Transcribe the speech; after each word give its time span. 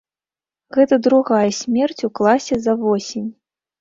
Гэта 0.77 0.95
другая 1.09 1.43
смерць 1.59 2.05
у 2.07 2.09
класе 2.21 2.55
за 2.67 2.73
восень. 2.85 3.29